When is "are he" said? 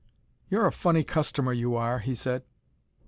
1.75-2.15